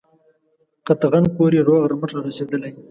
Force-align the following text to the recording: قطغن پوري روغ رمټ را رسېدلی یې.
قطغن 0.87 1.25
پوري 1.35 1.59
روغ 1.67 1.81
رمټ 1.91 2.09
را 2.13 2.21
رسېدلی 2.27 2.69
یې. 2.71 2.79